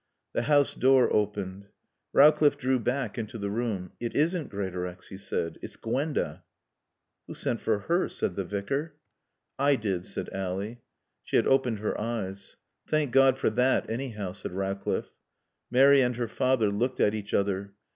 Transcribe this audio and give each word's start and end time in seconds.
The 0.33 0.41
house 0.49 0.73
door 0.73 1.13
opened. 1.13 1.67
Rowcliffe 2.11 2.57
drew 2.57 2.79
back 2.79 3.19
into 3.19 3.37
the 3.37 3.51
room. 3.51 3.91
"It 3.99 4.15
isn't 4.15 4.49
Greatorex," 4.49 5.09
he 5.09 5.17
said. 5.17 5.59
"It's 5.61 5.75
Gwenda." 5.75 6.43
"Who 7.27 7.35
sent 7.35 7.61
for 7.61 7.81
her?" 7.81 8.09
said 8.09 8.35
the 8.35 8.43
Vicar. 8.43 8.95
"I 9.59 9.75
did," 9.75 10.07
said 10.07 10.29
Ally. 10.33 10.77
She 11.23 11.35
had 11.35 11.45
opened 11.45 11.77
her 11.81 11.95
eyes. 12.01 12.57
"Thank 12.87 13.11
God 13.11 13.37
for 13.37 13.51
that, 13.51 13.91
anyhow," 13.91 14.31
said 14.31 14.53
Rowcliffe. 14.53 15.13
Mary 15.69 16.01
and 16.01 16.15
her 16.15 16.27
father 16.27 16.71
looked 16.71 16.99
at 16.99 17.13
each 17.13 17.35
other. 17.35 17.75